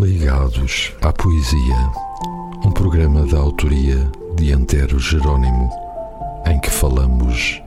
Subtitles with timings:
[0.00, 1.92] Ligados à Poesia,
[2.64, 5.68] um programa da autoria de Antero Jerónimo,
[6.46, 7.60] em que falamos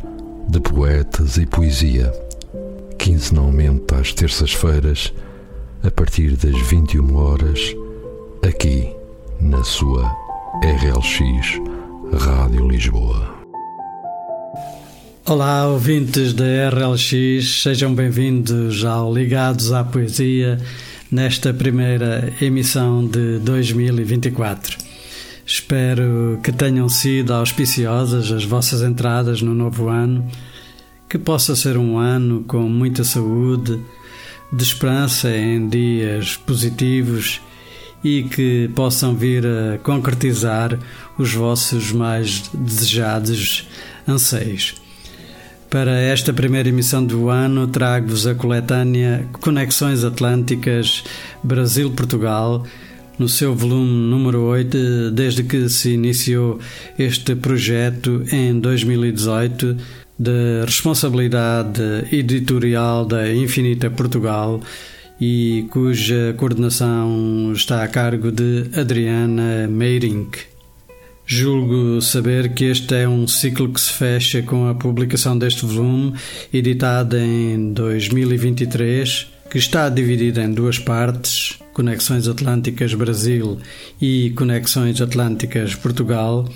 [0.48, 2.10] de poetas e poesia,
[2.98, 5.14] quinzenalmente às terças-feiras,
[5.84, 7.76] a partir das 21 horas,
[8.48, 8.90] aqui
[9.42, 10.10] na sua
[10.63, 11.60] RLX
[12.18, 13.36] Rádio Lisboa.
[15.26, 20.58] Olá, ouvintes da RLX, sejam bem-vindos ao Ligados à Poesia
[21.12, 24.78] nesta primeira emissão de 2024.
[25.46, 30.26] Espero que tenham sido auspiciosas as vossas entradas no novo ano,
[31.10, 33.78] que possa ser um ano com muita saúde,
[34.54, 37.41] de esperança em dias positivos
[38.04, 40.80] e que possam vir a concretizar
[41.18, 43.68] os vossos mais desejados
[44.08, 44.80] anseios.
[45.72, 51.02] Para esta primeira emissão do ano, trago-vos a coletânea Conexões Atlânticas
[51.42, 52.66] Brasil-Portugal,
[53.18, 56.60] no seu volume número 8, desde que se iniciou
[57.00, 59.78] este projeto em 2018,
[60.20, 64.59] de responsabilidade editorial da Infinita Portugal
[65.22, 70.50] e cuja coordenação está a cargo de Adriana Meirink.
[71.33, 76.13] Julgo saber que este é um ciclo que se fecha com a publicação deste volume,
[76.53, 83.57] editado em 2023, que está dividido em duas partes: Conexões Atlânticas Brasil
[84.01, 86.49] e Conexões Atlânticas Portugal,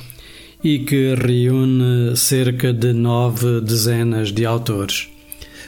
[0.61, 5.07] e que reúne cerca de nove dezenas de autores.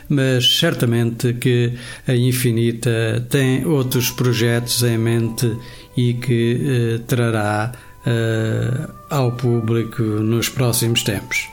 [0.09, 1.71] Mas certamente que
[2.05, 5.49] a Infinita tem outros projetos em mente
[5.95, 11.47] e que eh, trará uh, ao público nos próximos tempos.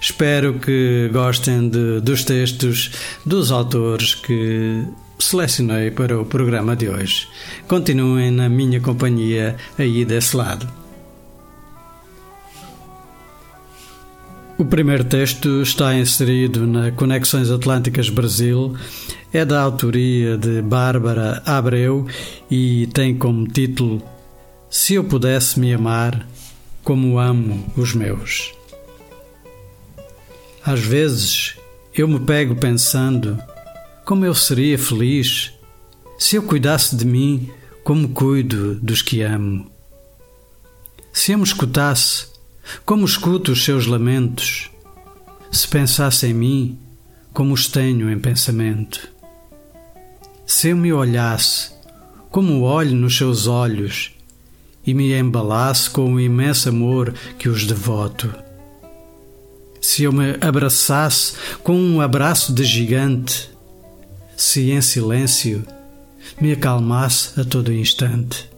[0.00, 2.90] Espero que gostem de, dos textos
[3.24, 4.84] dos autores que
[5.18, 7.28] selecionei para o programa de hoje.
[7.68, 10.68] Continuem na minha companhia aí desse lado.
[14.58, 18.76] O primeiro texto está inserido na Conexões Atlânticas Brasil,
[19.32, 22.06] é da autoria de Bárbara Abreu
[22.50, 24.00] e tem como título
[24.72, 26.26] se eu pudesse me amar
[26.82, 28.54] como amo os meus.
[30.64, 31.56] Às vezes
[31.94, 33.38] eu me pego pensando
[34.06, 35.52] como eu seria feliz
[36.18, 37.50] se eu cuidasse de mim
[37.84, 39.70] como cuido dos que amo.
[41.12, 42.28] Se eu me escutasse
[42.86, 44.70] como escuto os seus lamentos,
[45.50, 46.78] se pensasse em mim
[47.34, 49.06] como os tenho em pensamento.
[50.46, 51.72] Se eu me olhasse
[52.30, 54.12] como olho nos seus olhos
[54.86, 58.32] e me embalasse com o imenso amor que os devoto.
[59.80, 63.50] Se eu me abraçasse com um abraço de gigante,
[64.36, 65.64] se em silêncio
[66.40, 68.50] me acalmasse a todo instante.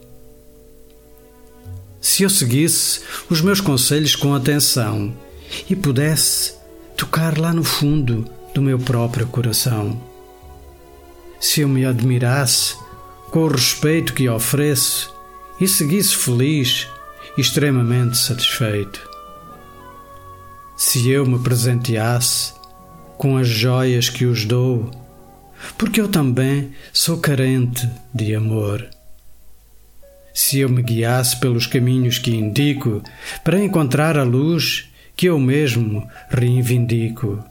[1.99, 5.13] Se eu seguisse os meus conselhos com atenção
[5.69, 6.53] e pudesse
[6.95, 9.99] tocar lá no fundo do meu próprio coração.
[11.39, 12.75] Se eu me admirasse
[13.31, 15.14] com o respeito que ofereço
[15.59, 16.87] e seguisse feliz
[17.37, 19.09] e extremamente satisfeito.
[20.77, 22.53] Se eu me presenteasse
[23.17, 24.91] com as joias que os dou,
[25.77, 28.87] porque eu também sou carente de amor.
[30.33, 33.01] Se eu me guiasse pelos caminhos que indico
[33.43, 37.41] para encontrar a luz que eu mesmo reivindico.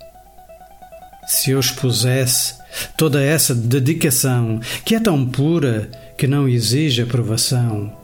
[1.27, 2.59] Se eu expusesse
[2.97, 5.91] toda essa dedicação que é tão pura
[6.25, 7.95] que não exige aprovação.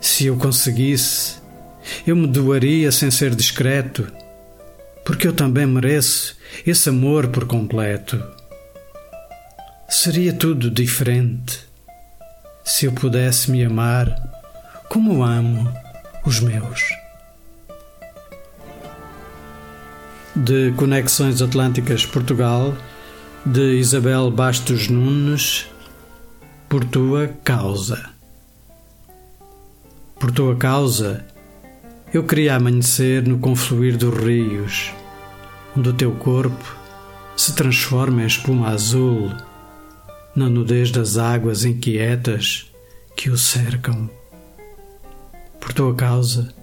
[0.00, 1.34] Se eu conseguisse,
[2.06, 4.10] eu me doaria sem ser discreto,
[5.04, 6.34] porque eu também mereço
[6.66, 8.18] esse amor por completo.
[9.86, 11.60] Seria tudo diferente
[12.64, 14.08] se eu pudesse me amar
[14.88, 15.70] como amo
[16.24, 16.80] os meus.
[20.34, 22.74] De Conexões Atlânticas Portugal,
[23.44, 25.66] de Isabel Bastos Nunes,
[26.72, 28.02] por tua causa.
[30.18, 31.22] Por tua causa,
[32.14, 34.90] eu queria amanhecer no confluir dos rios,
[35.76, 36.74] onde o teu corpo
[37.36, 39.30] se transforma em espuma azul,
[40.34, 42.72] na nudez das águas inquietas
[43.14, 44.08] que o cercam.
[45.60, 46.54] Por tua causa,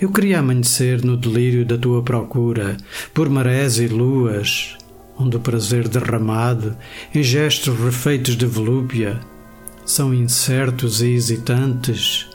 [0.00, 2.76] eu queria amanhecer no delírio da tua procura,
[3.14, 4.76] por marés e luas,
[5.16, 6.76] onde o prazer derramado
[7.14, 9.20] em gestos refeitos de volúpia
[9.84, 12.28] são incertos e hesitantes,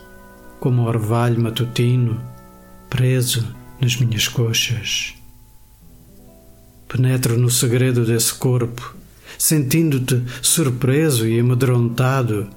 [0.60, 2.22] como o orvalho matutino
[2.90, 3.48] preso
[3.80, 5.14] nas minhas coxas.
[6.88, 8.96] Penetro no segredo desse corpo,
[9.38, 12.50] sentindo-te surpreso e amedrontado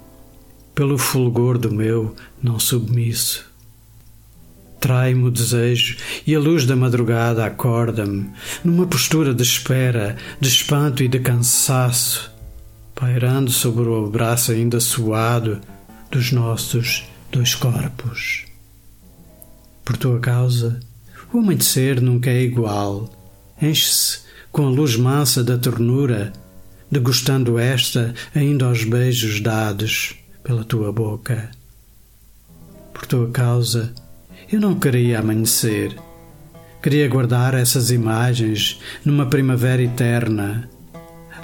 [0.75, 3.51] pelo fulgor do meu não submisso.
[4.81, 5.97] Trai-me o desejo
[6.27, 8.31] e a luz da madrugada acorda-me
[8.65, 12.33] numa postura de espera, de espanto e de cansaço,
[13.03, 15.61] pairando sobre o braço ainda suado
[16.09, 18.45] dos nossos dois corpos.
[19.85, 20.79] Por tua causa,
[21.33, 23.11] o amanhecer nunca é igual,
[23.61, 24.21] enche-se
[24.53, 26.33] com a luz mansa da ternura,
[26.89, 30.15] degustando esta ainda aos beijos dados
[30.45, 31.51] pela tua boca.
[32.95, 33.93] Por tua causa,
[34.49, 35.93] eu não queria amanhecer.
[36.81, 40.71] Queria guardar essas imagens numa primavera eterna,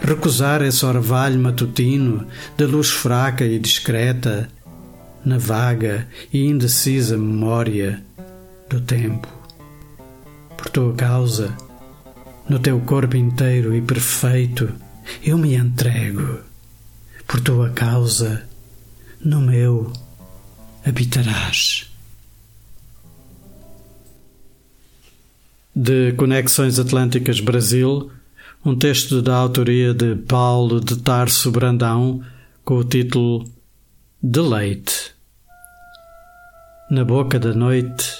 [0.00, 4.48] recusar esse orvalho matutino de luz fraca e discreta
[5.24, 8.02] na vaga e indecisa memória
[8.68, 9.28] do tempo.
[10.56, 11.56] Por tua causa,
[12.48, 14.72] no teu corpo inteiro e perfeito,
[15.22, 16.40] eu me entrego.
[17.26, 18.42] Por tua causa,
[19.22, 19.92] no meu
[20.84, 21.86] habitarás.
[25.74, 28.10] De Conexões Atlânticas Brasil,
[28.68, 32.20] um texto da autoria de Paulo de Tarso Brandão
[32.66, 33.50] com o título
[34.22, 35.14] Deleite.
[36.90, 38.12] Na boca da noite,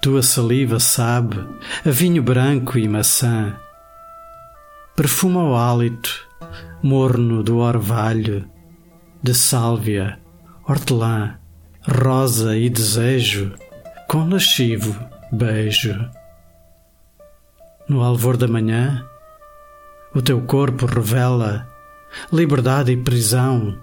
[0.00, 1.38] tua saliva sabe
[1.84, 3.56] a vinho branco e maçã.
[4.94, 6.28] Perfuma o hálito
[6.80, 8.48] morno do orvalho
[9.20, 10.20] de sálvia,
[10.68, 11.36] hortelã,
[11.82, 13.52] rosa e desejo,
[14.06, 14.96] com lascivo
[15.32, 15.98] beijo.
[17.88, 19.04] No alvor da manhã,
[20.14, 21.68] o teu corpo revela
[22.32, 23.78] liberdade e prisão,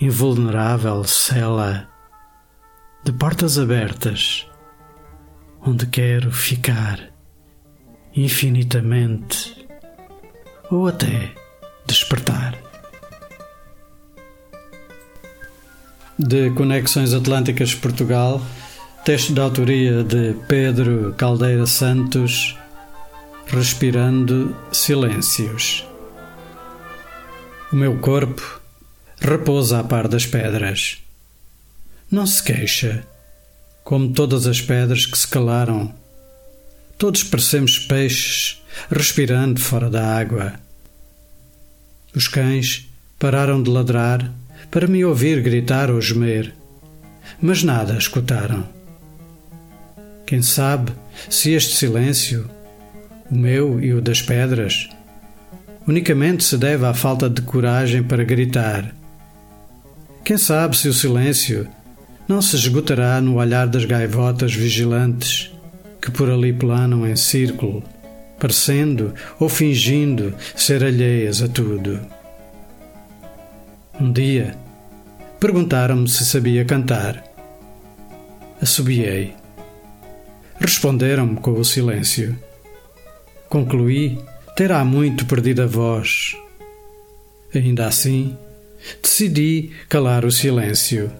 [0.00, 1.88] invulnerável cela
[3.04, 4.46] de portas abertas,
[5.64, 7.10] onde quero ficar
[8.14, 9.66] infinitamente
[10.70, 11.32] ou até
[11.86, 12.68] despertar.
[16.18, 18.42] de Conexões Atlânticas Portugal,
[19.04, 22.57] texto de autoria de Pedro Caldeira Santos,
[23.50, 25.86] Respirando Silêncios.
[27.72, 28.60] O meu corpo
[29.18, 30.98] repousa a par das pedras.
[32.10, 33.06] Não se queixa,
[33.82, 35.94] como todas as pedras que se calaram.
[36.98, 40.52] Todos parecemos peixes respirando fora da água.
[42.14, 42.86] Os cães
[43.18, 44.30] pararam de ladrar
[44.70, 46.54] para me ouvir gritar ou gemer,
[47.40, 48.68] mas nada escutaram.
[50.26, 50.92] Quem sabe
[51.30, 52.48] se este silêncio,
[53.30, 54.88] o meu e o das pedras,
[55.86, 58.94] unicamente se deve à falta de coragem para gritar.
[60.24, 61.68] Quem sabe se o silêncio
[62.28, 65.50] não se esgotará no olhar das gaivotas vigilantes
[66.00, 67.82] que por ali planam em círculo,
[68.38, 72.00] parecendo ou fingindo ser alheias a tudo.
[74.00, 74.54] Um dia,
[75.40, 77.24] perguntaram-me se sabia cantar.
[78.60, 79.34] Assobiei.
[80.60, 82.36] Responderam-me com o silêncio.
[83.48, 84.18] Concluí
[84.56, 86.36] ter há muito perdido a voz.
[87.54, 88.36] Ainda assim,
[89.02, 91.10] decidi calar o silêncio.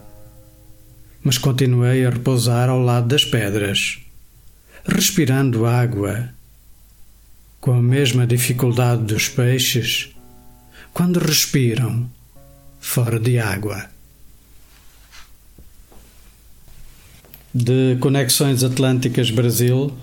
[1.22, 3.98] Mas continuei a repousar ao lado das pedras,
[4.84, 6.28] respirando água,
[7.60, 10.14] com a mesma dificuldade dos peixes
[10.92, 12.10] quando respiram
[12.80, 13.88] fora de água.
[17.54, 19.96] De Conexões Atlânticas Brasil,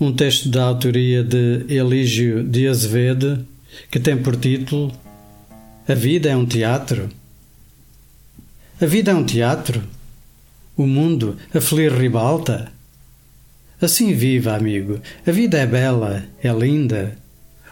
[0.00, 3.46] um texto da autoria de Elígio de Azevedo,
[3.90, 4.92] que tem por título
[5.86, 7.08] A Vida é um Teatro.
[8.80, 9.82] A vida é um teatro?
[10.76, 12.72] O mundo a feliz ribalta?
[13.80, 15.00] Assim viva, amigo.
[15.24, 17.16] A vida é bela, é linda.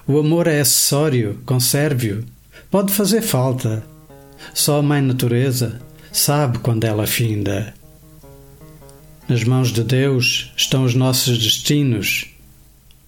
[0.06, 2.24] O amor é acessório, conserve-o.
[2.70, 3.82] Pode fazer falta,
[4.54, 5.80] só a Mãe Natureza
[6.12, 7.74] sabe quando ela finda.
[9.28, 12.26] Nas mãos de Deus estão os nossos destinos.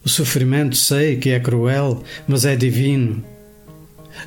[0.04, 3.24] O sofrimento sei que é cruel, mas é divino.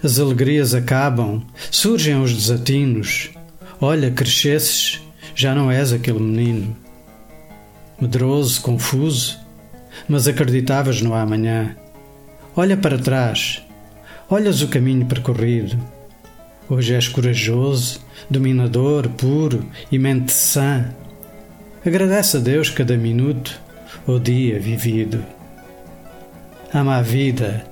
[0.04, 3.30] As alegrias acabam, surgem os desatinos.
[3.80, 5.02] Olha, crescesses,
[5.36, 6.76] já não és aquele menino.
[8.00, 9.40] Medroso, confuso,
[10.10, 11.76] mas acreditavas no amanhã.
[12.56, 13.62] Olha para trás,
[14.30, 15.78] olhas o caminho percorrido
[16.70, 20.94] Hoje és corajoso, dominador, puro e mente sã.
[21.88, 23.62] Agradece a Deus cada minuto
[24.06, 25.24] ou dia vivido.
[26.74, 27.66] Ama a vida,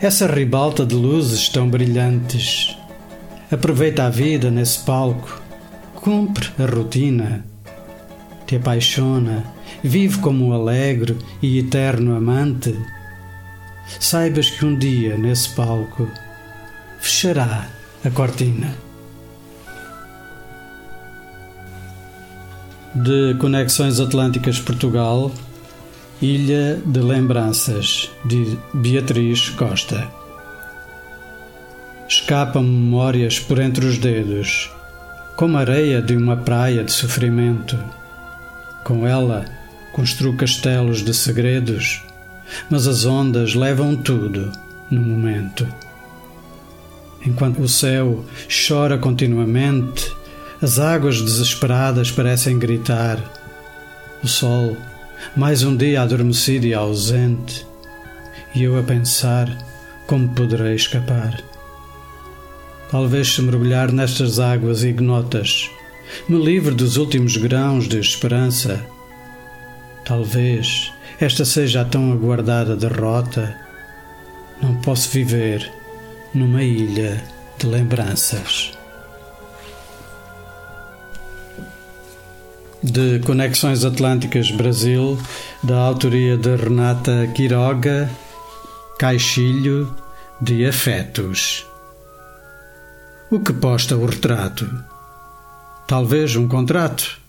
[0.00, 2.78] essa ribalta de luzes tão brilhantes.
[3.52, 5.42] Aproveita a vida nesse palco,
[5.94, 7.44] cumpre a rotina.
[8.46, 9.44] Te apaixona,
[9.84, 12.74] vive como um alegre e eterno amante.
[14.00, 16.08] Saibas que um dia nesse palco
[17.00, 17.68] fechará
[18.02, 18.87] a cortina.
[22.94, 25.30] De Conexões Atlânticas Portugal,
[26.20, 30.08] Ilha de Lembranças, de Beatriz Costa.
[32.08, 34.70] Escapam memórias por entre os dedos,
[35.36, 37.78] como areia de uma praia de sofrimento.
[38.84, 39.44] Com ela
[39.92, 42.02] construo castelos de segredos,
[42.70, 44.50] mas as ondas levam tudo
[44.90, 45.66] no momento.
[47.24, 50.10] Enquanto o céu chora continuamente,
[50.60, 53.18] as águas desesperadas parecem gritar.
[54.22, 54.76] O sol
[55.36, 57.66] mais um dia adormecido e ausente,
[58.54, 59.48] e eu a pensar
[60.06, 61.42] como poderei escapar.
[62.90, 65.70] Talvez se mergulhar nestas águas ignotas
[66.28, 68.84] me livre dos últimos grãos de esperança.
[70.04, 73.54] Talvez esta seja a tão aguardada derrota.
[74.60, 75.70] Não posso viver
[76.34, 77.22] numa ilha
[77.58, 78.77] de lembranças.
[82.82, 85.18] De Conexões Atlânticas Brasil,
[85.62, 88.08] da autoria de Renata Quiroga,
[88.98, 89.92] Caixilho
[90.40, 91.66] de Afetos.
[93.30, 94.68] O que posta o retrato?
[95.86, 97.20] Talvez um contrato,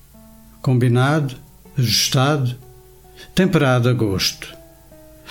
[0.62, 1.36] combinado,
[1.77, 2.56] ajustado,
[3.34, 4.56] temperado a gosto,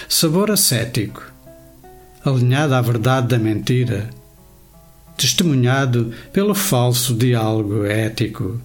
[0.08, 1.22] sabor ascético,
[2.24, 4.10] alinhado à verdade da mentira,
[5.16, 8.60] testemunhado pelo falso diálogo ético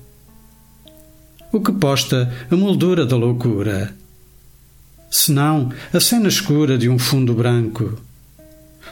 [1.54, 3.94] o que posta a moldura da loucura.
[5.10, 8.02] Senão a cena escura de um fundo branco,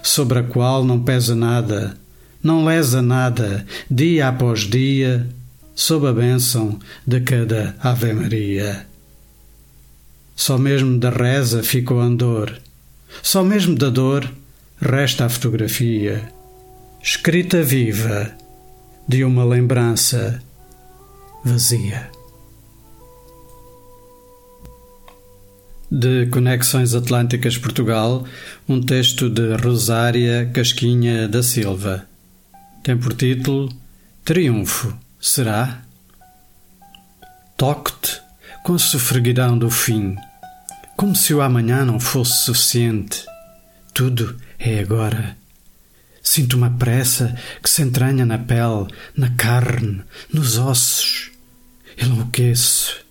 [0.04, 1.98] sobre a qual não pesa nada,
[2.42, 5.28] não lesa nada, dia após dia,
[5.74, 8.86] sob a bênção de cada Ave Maria.
[10.36, 12.62] Só mesmo da reza ficou a dor,
[13.24, 14.32] só mesmo da dor
[14.80, 16.32] resta a fotografia,
[17.02, 18.32] escrita viva
[19.08, 20.42] de uma lembrança
[21.44, 22.21] vazia.
[25.92, 28.26] De Conexões Atlânticas Portugal,
[28.66, 32.08] um texto de Rosária Casquinha da Silva.
[32.82, 33.70] Tem por título
[34.24, 35.82] Triunfo, será?
[37.58, 38.22] Toque-te
[38.64, 40.16] com sofreguidão do fim,
[40.96, 43.26] como se o amanhã não fosse suficiente.
[43.94, 45.36] Tudo é agora.
[46.24, 51.32] Sinto uma pressa que se entranha na pele, na carne, nos ossos.
[51.98, 53.04] Enlouqueço.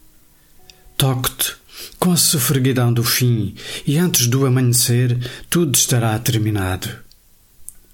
[0.96, 1.59] Toque-te
[2.00, 3.54] com a sofreguidão do fim,
[3.86, 5.18] e antes do amanhecer
[5.50, 6.88] tudo estará terminado.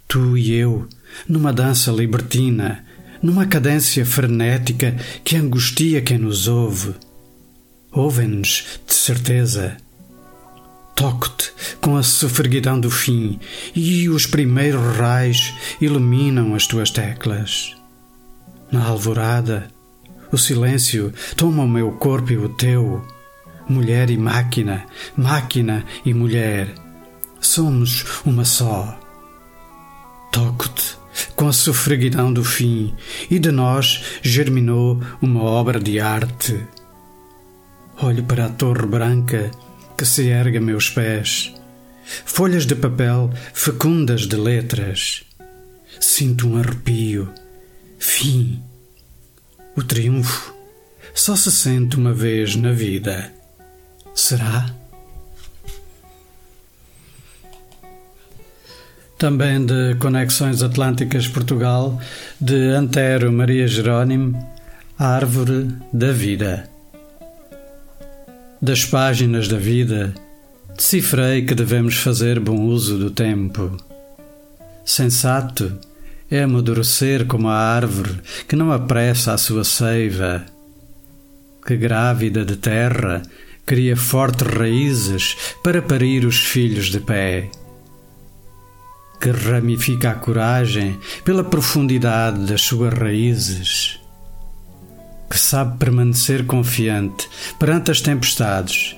[0.07, 0.89] Tu e eu,
[1.29, 2.85] numa dança libertina,
[3.21, 6.95] numa cadência frenética que angustia quem nos ouve.
[7.91, 9.77] Ouvem-nos, de certeza.
[10.95, 13.41] Toco-te com a sofreguidão do fim,
[13.75, 17.75] e os primeiros raios iluminam as tuas teclas.
[18.71, 19.69] Na alvorada,
[20.31, 23.05] o silêncio toma o meu corpo e o teu
[23.69, 26.75] mulher e máquina, máquina e mulher.
[27.41, 28.99] Somos uma só.
[30.33, 30.97] Toco-te
[31.35, 32.95] com a sofreguidão do fim,
[33.31, 36.67] e de nós germinou uma obra de arte.
[38.03, 39.51] Olho para a torre branca
[39.97, 41.55] que se ergue a meus pés,
[42.25, 45.25] folhas de papel fecundas de letras.
[45.99, 47.33] Sinto um arrepio.
[47.99, 48.63] Fim.
[49.75, 50.55] O triunfo
[51.15, 53.33] só se sente uma vez na vida.
[54.17, 54.75] Será?
[59.19, 62.01] Também de Conexões Atlânticas Portugal,
[62.41, 64.35] de Antero Maria Jerónimo,
[64.99, 66.67] Árvore da Vida.
[68.61, 70.15] Das páginas da vida,
[70.75, 73.77] decifrei que devemos fazer bom uso do tempo.
[74.83, 75.79] Sensato
[76.31, 78.19] é amadurecer como a árvore
[78.49, 80.43] que não apressa a sua seiva,
[81.67, 83.23] que grávida de terra
[83.67, 87.51] cria fortes raízes para parir os filhos de pé.
[89.21, 93.99] Que ramifica a coragem pela profundidade das suas raízes.
[95.29, 98.97] Que sabe permanecer confiante perante as tempestades,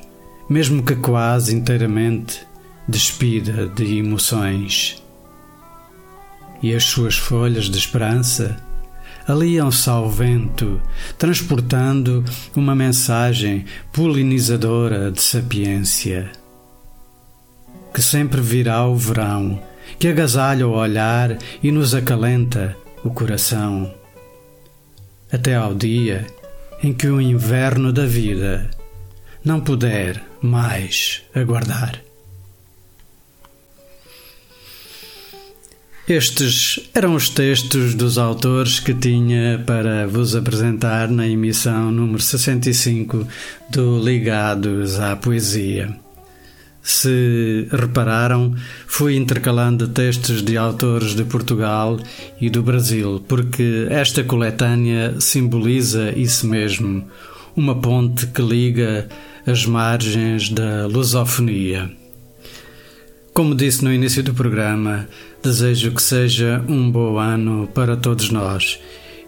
[0.50, 2.46] mesmo que quase inteiramente
[2.86, 5.02] despida de emoções.
[6.62, 8.67] E as suas folhas de esperança
[9.28, 10.80] aliam-se ao vento,
[11.18, 12.24] transportando
[12.56, 16.32] uma mensagem polinizadora de sapiência.
[17.92, 19.62] Que sempre virá o verão,
[19.98, 23.92] que agasalha o olhar e nos acalenta o coração.
[25.30, 26.26] Até ao dia
[26.82, 28.70] em que o inverno da vida
[29.44, 32.07] não puder mais aguardar.
[36.08, 43.28] Estes eram os textos dos autores que tinha para vos apresentar na emissão número 65
[43.68, 45.94] do Ligados à Poesia.
[46.82, 48.54] Se repararam,
[48.86, 51.98] fui intercalando textos de autores de Portugal
[52.40, 57.04] e do Brasil, porque esta coletânea simboliza isso mesmo,
[57.54, 59.06] uma ponte que liga
[59.46, 61.90] as margens da lusofonia.
[63.38, 65.08] Como disse no início do programa,
[65.40, 68.80] desejo que seja um bom ano para todos nós.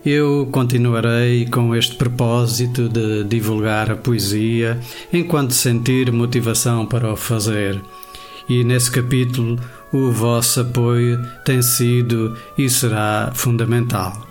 [0.05, 4.81] Eu continuarei com este propósito de divulgar a poesia
[5.13, 7.81] enquanto sentir motivação para o fazer.
[8.49, 9.57] E nesse capítulo,
[9.93, 14.30] o vosso apoio tem sido e será fundamental.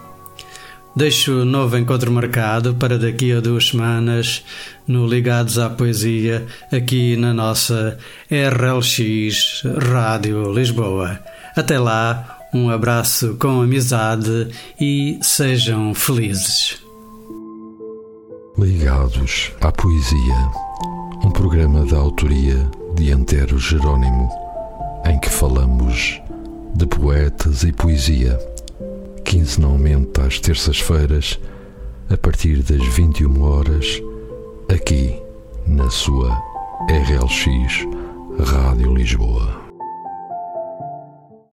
[0.95, 4.43] Deixo novo encontro marcado para daqui a duas semanas
[4.87, 7.97] no Ligados à Poesia, aqui na nossa
[8.29, 11.19] RLX Rádio Lisboa.
[11.55, 14.47] Até lá, um abraço com amizade
[14.81, 16.79] e sejam felizes.
[18.57, 20.51] Ligados à Poesia,
[21.23, 24.27] um programa da autoria de Antero Jerônimo,
[25.05, 26.19] em que falamos
[26.75, 28.37] de poetas e poesia
[29.29, 31.39] quinzenalmente às terças-feiras,
[32.09, 34.01] a partir das 21 horas,
[34.73, 35.21] aqui
[35.67, 36.35] na sua
[36.89, 37.87] RLX
[38.43, 39.58] Rádio Lisboa.